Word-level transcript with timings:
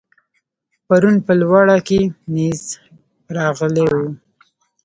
پرون 0.87 1.15
په 1.25 1.33
لوړه 1.41 1.77
کې 1.87 1.99
نېز 2.33 2.61
راغلی 3.35 3.85
و. 3.95 3.97